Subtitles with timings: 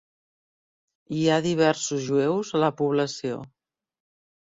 [1.17, 3.41] Hi ha diversos jueus a la població.